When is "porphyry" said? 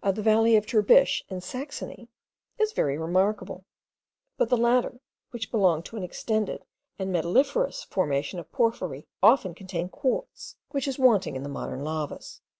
8.52-9.08